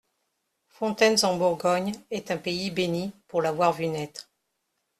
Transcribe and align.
Fontaines 0.69 1.23
en 1.25 1.37
Bourgogne 1.37 1.91
est 2.09 2.31
un 2.31 2.37
pays 2.37 2.71
béni 2.71 3.11
pour 3.27 3.43
l'avoir 3.43 3.71
vu 3.71 3.85
naître. 3.85 4.31